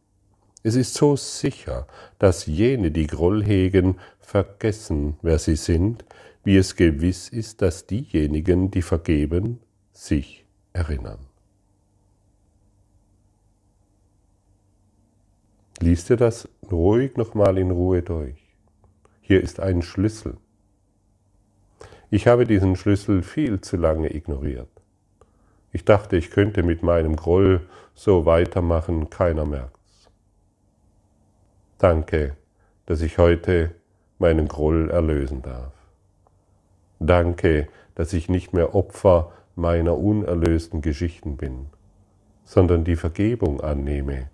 Es 0.64 0.76
ist 0.76 0.94
so 0.94 1.18
sicher, 1.18 1.88
dass 2.20 2.46
jene, 2.46 2.90
die 2.90 3.08
Groll 3.08 3.44
hegen, 3.44 4.00
vergessen, 4.20 5.18
wer 5.22 5.38
sie 5.38 5.58
sind, 5.58 6.06
wie 6.46 6.56
es 6.56 6.78
gewiss 6.78 7.28
ist, 7.28 7.62
dass 7.62 7.86
diejenigen, 7.86 8.72
die 8.72 8.82
vergeben, 8.82 9.60
sich 9.92 10.46
erinnern. 10.72 11.20
Lies 15.82 16.06
dir 16.06 16.16
das 16.16 16.48
ruhig 16.72 17.18
nochmal 17.18 17.58
in 17.58 17.72
Ruhe 17.72 18.02
durch. 18.02 18.42
Hier 19.20 19.42
ist 19.42 19.60
ein 19.60 19.82
Schlüssel. 19.82 20.38
Ich 22.10 22.28
habe 22.28 22.46
diesen 22.46 22.78
Schlüssel 22.78 23.22
viel 23.22 23.60
zu 23.60 23.76
lange 23.76 24.16
ignoriert. 24.16 24.70
Ich 25.74 25.84
dachte, 25.84 26.16
ich 26.16 26.30
könnte 26.30 26.64
mit 26.64 26.84
meinem 26.84 27.18
Groll 27.18 27.68
so 27.96 28.26
weitermachen, 28.26 29.10
keiner 29.10 29.46
merkt. 29.46 29.83
Danke, 31.84 32.38
dass 32.86 33.02
ich 33.02 33.18
heute 33.18 33.72
meinen 34.18 34.48
Groll 34.48 34.90
erlösen 34.90 35.42
darf. 35.42 35.74
Danke, 37.02 37.68
dass 37.96 38.14
ich 38.14 38.30
nicht 38.30 38.54
mehr 38.54 38.74
Opfer 38.74 39.34
meiner 39.58 39.98
unerlösten 39.98 40.82
Geschichten 40.82 41.36
bin, 41.36 41.66
sondern 42.46 42.86
die 42.86 42.96
Vergebung 42.96 43.60
annehme, 43.60 44.30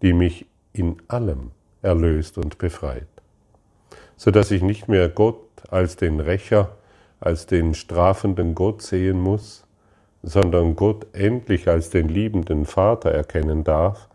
die 0.00 0.14
mich 0.14 0.46
in 0.72 0.96
allem 1.06 1.50
erlöst 1.82 2.38
und 2.38 2.56
befreit, 2.56 3.08
so 4.16 4.30
dass 4.30 4.50
ich 4.50 4.62
nicht 4.62 4.88
mehr 4.88 5.10
Gott 5.10 5.44
als 5.68 5.96
den 5.96 6.18
Rächer, 6.18 6.78
als 7.20 7.44
den 7.44 7.74
strafenden 7.74 8.54
Gott 8.54 8.80
sehen 8.80 9.20
muss, 9.20 9.66
sondern 10.22 10.76
Gott 10.76 11.08
endlich 11.12 11.68
als 11.68 11.90
den 11.90 12.08
liebenden 12.08 12.64
Vater 12.64 13.10
erkennen 13.10 13.64
darf, 13.64 14.08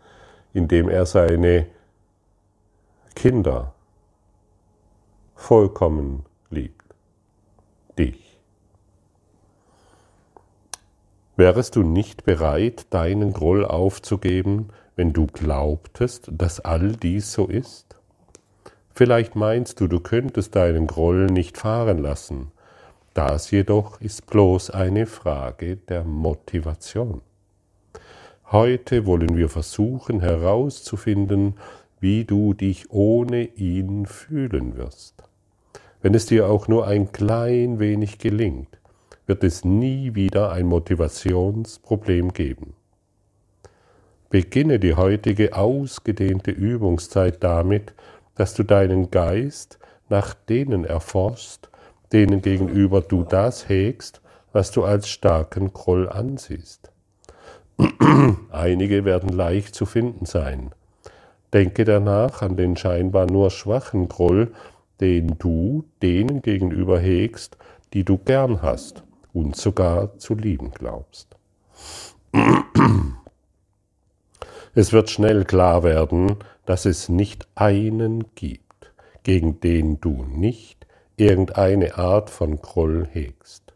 indem 0.52 0.88
er 0.88 1.06
seine 1.06 1.66
Kinder 3.16 3.72
vollkommen 5.34 6.26
liebt. 6.50 6.94
Dich. 7.98 8.38
Wärest 11.34 11.76
du 11.76 11.82
nicht 11.82 12.24
bereit, 12.24 12.86
deinen 12.90 13.32
Groll 13.32 13.64
aufzugeben, 13.64 14.68
wenn 14.96 15.14
du 15.14 15.26
glaubtest, 15.26 16.28
dass 16.30 16.60
all 16.60 16.92
dies 16.92 17.32
so 17.32 17.46
ist? 17.46 17.96
Vielleicht 18.94 19.34
meinst 19.34 19.80
du, 19.80 19.88
du 19.88 19.98
könntest 20.00 20.54
deinen 20.54 20.86
Groll 20.86 21.24
nicht 21.24 21.56
fahren 21.56 21.98
lassen. 21.98 22.52
Das 23.14 23.50
jedoch 23.50 23.98
ist 23.98 24.26
bloß 24.26 24.70
eine 24.70 25.06
Frage 25.06 25.78
der 25.78 26.04
Motivation. 26.04 27.22
Heute 28.52 29.06
wollen 29.06 29.38
wir 29.38 29.48
versuchen 29.48 30.20
herauszufinden, 30.20 31.54
wie 32.06 32.24
du 32.24 32.54
dich 32.54 32.92
ohne 32.92 33.46
ihn 33.56 34.06
fühlen 34.06 34.76
wirst. 34.76 35.24
Wenn 36.00 36.14
es 36.14 36.26
dir 36.26 36.48
auch 36.48 36.68
nur 36.68 36.86
ein 36.86 37.10
klein 37.10 37.80
wenig 37.80 38.20
gelingt, 38.20 38.78
wird 39.26 39.42
es 39.42 39.64
nie 39.64 40.14
wieder 40.14 40.52
ein 40.52 40.66
Motivationsproblem 40.66 42.32
geben. 42.32 42.74
Beginne 44.30 44.78
die 44.78 44.94
heutige 44.94 45.56
ausgedehnte 45.56 46.52
Übungszeit 46.52 47.42
damit, 47.42 47.92
dass 48.36 48.54
du 48.54 48.62
deinen 48.62 49.10
Geist 49.10 49.80
nach 50.08 50.32
denen 50.32 50.84
erforschst, 50.84 51.70
denen 52.12 52.40
gegenüber 52.40 53.00
du 53.00 53.24
das 53.24 53.68
hegst, 53.68 54.20
was 54.52 54.70
du 54.70 54.84
als 54.84 55.08
starken 55.08 55.72
Groll 55.72 56.08
ansiehst. 56.08 56.92
Einige 58.52 59.04
werden 59.04 59.30
leicht 59.30 59.74
zu 59.74 59.86
finden 59.86 60.24
sein. 60.24 60.70
Denke 61.56 61.86
danach 61.86 62.42
an 62.42 62.58
den 62.58 62.76
scheinbar 62.76 63.24
nur 63.24 63.50
schwachen 63.50 64.10
Groll, 64.10 64.52
den 65.00 65.38
du 65.38 65.86
denen 66.02 66.42
gegenüber 66.42 67.00
hegst, 67.00 67.56
die 67.94 68.04
du 68.04 68.18
gern 68.18 68.60
hast 68.60 69.04
und 69.32 69.56
sogar 69.56 70.18
zu 70.18 70.34
lieben 70.34 70.70
glaubst. 70.72 71.34
Es 74.74 74.92
wird 74.92 75.08
schnell 75.08 75.46
klar 75.46 75.82
werden, 75.82 76.36
dass 76.66 76.84
es 76.84 77.08
nicht 77.08 77.48
einen 77.54 78.24
gibt, 78.34 78.92
gegen 79.22 79.58
den 79.58 79.98
du 79.98 80.26
nicht 80.28 80.86
irgendeine 81.16 81.96
Art 81.96 82.28
von 82.28 82.60
Groll 82.60 83.08
hegst. 83.10 83.72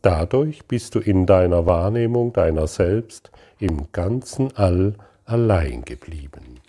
Dadurch 0.00 0.64
bist 0.64 0.94
du 0.94 1.00
in 1.00 1.26
deiner 1.26 1.66
Wahrnehmung 1.66 2.32
deiner 2.32 2.66
selbst 2.66 3.30
im 3.58 3.92
ganzen 3.92 4.56
All 4.56 4.94
allein 5.26 5.84
geblieben. 5.84 6.60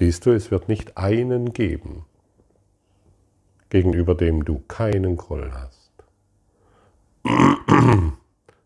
Siehst 0.00 0.24
du, 0.24 0.30
es 0.30 0.50
wird 0.50 0.66
nicht 0.66 0.96
einen 0.96 1.52
geben, 1.52 2.06
gegenüber 3.68 4.14
dem 4.14 4.46
du 4.46 4.62
keinen 4.66 5.18
Groll 5.18 5.52
hast. 5.52 5.92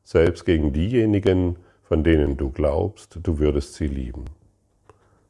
Selbst 0.05 0.45
gegen 0.45 0.73
diejenigen, 0.73 1.57
von 1.83 2.05
denen 2.05 2.37
du 2.37 2.51
glaubst, 2.51 3.19
du 3.21 3.41
würdest 3.41 3.75
sie 3.75 3.89
lieben. 3.89 4.27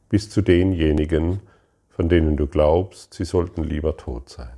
Bis 0.07 0.29
zu 0.29 0.43
denjenigen, 0.43 1.39
von 1.89 2.07
denen 2.07 2.37
du 2.37 2.45
glaubst, 2.45 3.15
sie 3.15 3.25
sollten 3.25 3.63
lieber 3.63 3.97
tot 3.97 4.29
sein. 4.29 4.53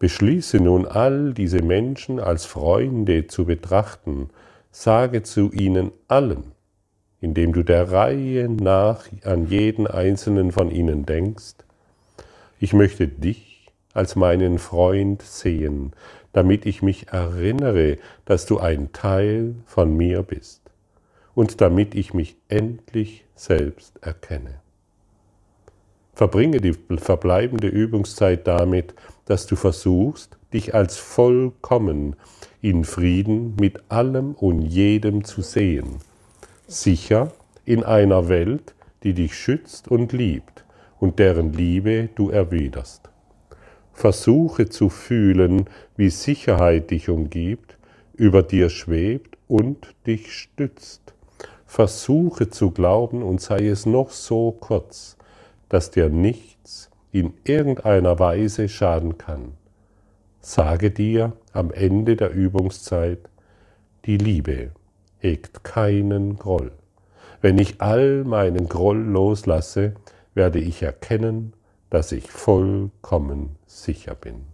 Beschließe 0.00 0.58
nun 0.58 0.86
all 0.86 1.34
diese 1.34 1.62
Menschen 1.62 2.18
als 2.18 2.46
Freunde 2.46 3.28
zu 3.28 3.44
betrachten, 3.44 4.28
sage 4.72 5.22
zu 5.22 5.52
ihnen 5.52 5.92
allen, 6.08 6.55
indem 7.26 7.52
du 7.52 7.64
der 7.64 7.90
Reihe 7.90 8.48
nach 8.48 9.08
an 9.24 9.48
jeden 9.48 9.88
einzelnen 9.88 10.52
von 10.52 10.70
ihnen 10.70 11.06
denkst, 11.06 11.56
ich 12.60 12.72
möchte 12.72 13.08
dich 13.08 13.66
als 13.94 14.14
meinen 14.14 14.60
Freund 14.60 15.22
sehen, 15.22 15.90
damit 16.32 16.66
ich 16.66 16.82
mich 16.82 17.08
erinnere, 17.08 17.98
dass 18.26 18.46
du 18.46 18.58
ein 18.60 18.92
Teil 18.92 19.56
von 19.64 19.96
mir 19.96 20.22
bist 20.22 20.62
und 21.34 21.60
damit 21.60 21.96
ich 21.96 22.14
mich 22.14 22.36
endlich 22.46 23.24
selbst 23.34 23.98
erkenne. 24.02 24.60
Verbringe 26.14 26.60
die 26.60 26.76
verbleibende 26.98 27.66
Übungszeit 27.66 28.46
damit, 28.46 28.94
dass 29.24 29.48
du 29.48 29.56
versuchst, 29.56 30.38
dich 30.52 30.76
als 30.76 30.96
vollkommen 30.96 32.14
in 32.60 32.84
Frieden 32.84 33.56
mit 33.58 33.90
allem 33.90 34.32
und 34.34 34.62
jedem 34.62 35.24
zu 35.24 35.42
sehen, 35.42 35.96
sicher 36.66 37.32
in 37.64 37.84
einer 37.84 38.28
Welt, 38.28 38.74
die 39.02 39.14
dich 39.14 39.34
schützt 39.34 39.88
und 39.88 40.12
liebt 40.12 40.64
und 40.98 41.18
deren 41.18 41.52
Liebe 41.52 42.08
du 42.14 42.30
erwiderst. 42.30 43.08
Versuche 43.92 44.68
zu 44.68 44.88
fühlen, 44.88 45.66
wie 45.96 46.10
Sicherheit 46.10 46.90
dich 46.90 47.08
umgibt, 47.08 47.78
über 48.14 48.42
dir 48.42 48.68
schwebt 48.68 49.38
und 49.48 49.94
dich 50.06 50.32
stützt. 50.32 51.14
Versuche 51.66 52.50
zu 52.50 52.70
glauben 52.70 53.22
und 53.22 53.40
sei 53.40 53.66
es 53.68 53.86
noch 53.86 54.10
so 54.10 54.52
kurz, 54.52 55.16
dass 55.68 55.90
dir 55.90 56.08
nichts 56.08 56.90
in 57.12 57.32
irgendeiner 57.44 58.18
Weise 58.18 58.68
schaden 58.68 59.18
kann. 59.18 59.52
Sage 60.40 60.90
dir 60.90 61.32
am 61.52 61.72
Ende 61.72 62.16
der 62.16 62.30
Übungszeit, 62.30 63.28
die 64.04 64.18
Liebe 64.18 64.70
hegt 65.18 65.64
keinen 65.64 66.36
Groll. 66.36 66.72
Wenn 67.40 67.58
ich 67.58 67.80
all 67.80 68.24
meinen 68.24 68.68
Groll 68.68 68.98
loslasse, 68.98 69.94
werde 70.34 70.58
ich 70.58 70.82
erkennen, 70.82 71.52
dass 71.90 72.12
ich 72.12 72.30
vollkommen 72.30 73.56
sicher 73.66 74.14
bin. 74.14 74.46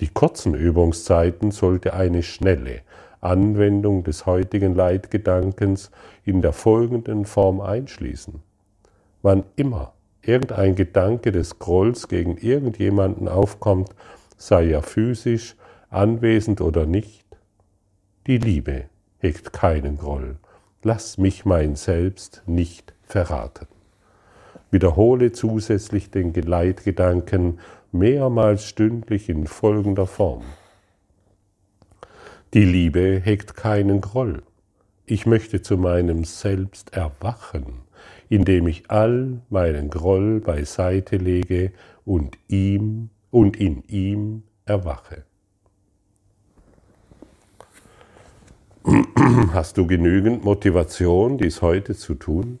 Die 0.00 0.08
kurzen 0.08 0.54
Übungszeiten 0.54 1.50
sollte 1.50 1.94
eine 1.94 2.22
schnelle 2.22 2.80
Anwendung 3.20 4.02
des 4.02 4.26
heutigen 4.26 4.74
Leitgedankens 4.74 5.90
in 6.24 6.40
der 6.40 6.52
folgenden 6.52 7.26
Form 7.26 7.60
einschließen. 7.60 8.40
Wann 9.22 9.44
immer 9.56 9.92
irgendein 10.22 10.74
Gedanke 10.74 11.32
des 11.32 11.58
Grolls 11.58 12.08
gegen 12.08 12.36
irgendjemanden 12.38 13.28
aufkommt, 13.28 13.94
sei 14.36 14.70
er 14.70 14.82
physisch 14.82 15.56
anwesend 15.90 16.60
oder 16.60 16.86
nicht, 16.86 17.24
die 18.26 18.38
Liebe 18.38 18.89
hegt 19.20 19.52
keinen 19.52 19.98
Groll. 19.98 20.36
Lass 20.82 21.18
mich 21.18 21.44
mein 21.44 21.76
Selbst 21.76 22.42
nicht 22.46 22.94
verraten. 23.02 23.66
Wiederhole 24.70 25.32
zusätzlich 25.32 26.10
den 26.10 26.32
Geleitgedanken 26.32 27.60
mehrmals 27.92 28.64
stündlich 28.64 29.28
in 29.28 29.46
folgender 29.46 30.06
Form. 30.06 30.44
Die 32.54 32.64
Liebe 32.64 33.20
hegt 33.22 33.56
keinen 33.56 34.00
Groll. 34.00 34.42
Ich 35.06 35.26
möchte 35.26 35.60
zu 35.60 35.76
meinem 35.76 36.24
Selbst 36.24 36.94
erwachen, 36.94 37.82
indem 38.28 38.68
ich 38.68 38.90
all 38.90 39.40
meinen 39.50 39.90
Groll 39.90 40.40
beiseite 40.40 41.16
lege 41.16 41.72
und 42.04 42.38
ihm 42.48 43.10
und 43.30 43.56
in 43.56 43.82
ihm 43.88 44.44
erwache. 44.64 45.24
Hast 49.52 49.76
du 49.76 49.86
genügend 49.86 50.44
Motivation, 50.44 51.36
dies 51.36 51.60
heute 51.60 51.94
zu 51.94 52.14
tun? 52.14 52.60